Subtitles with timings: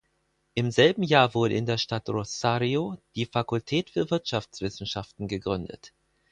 [0.55, 5.93] Im selben Jahr wurde in der Stadt Rosario die Fakultät für Wirtschaftswissenschaften gegründet.